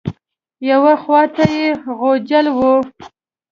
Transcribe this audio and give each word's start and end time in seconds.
یوې 0.69 0.95
خوا 1.01 1.21
ته 1.35 1.43
یې 1.57 1.67
غوجل 1.97 2.45
وه. 2.57 2.73